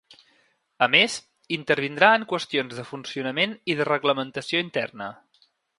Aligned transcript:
A 0.85 0.87
més, 0.95 1.17
intervindrà 1.59 2.09
en 2.21 2.25
qüestions 2.33 2.75
de 2.81 2.87
funcionament 2.95 3.57
i 3.75 3.79
de 3.83 3.91
reglamentació 3.95 4.69
interna. 4.69 5.17